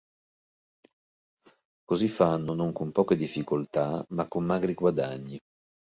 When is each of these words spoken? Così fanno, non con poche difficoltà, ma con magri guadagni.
Così 1.85 2.07
fanno, 2.07 2.55
non 2.55 2.71
con 2.71 2.91
poche 2.91 3.15
difficoltà, 3.15 4.03
ma 4.09 4.27
con 4.27 4.43
magri 4.43 4.73
guadagni. 4.73 5.37